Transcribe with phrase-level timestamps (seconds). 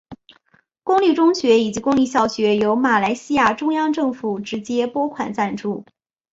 [0.81, 5.85] 公立中学以及公立小学由马来西亚中央政府直接拨款赞助。